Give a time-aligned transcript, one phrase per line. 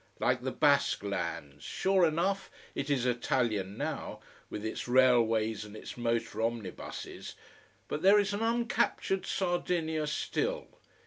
[0.17, 1.63] Like the Basque lands.
[1.63, 7.35] Sure enough, it is Italian now, with its railways and its motor omnibuses.
[7.87, 10.69] But there is an uncaptured Sardinia still.